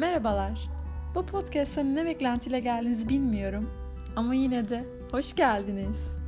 Merhabalar. 0.00 0.68
Bu 1.14 1.26
podcast'a 1.26 1.82
ne 1.82 2.04
beklentiyle 2.04 2.60
geldiğinizi 2.60 3.08
bilmiyorum. 3.08 3.70
Ama 4.16 4.34
yine 4.34 4.68
de 4.68 4.84
hoş 5.12 5.34
geldiniz. 5.34 6.19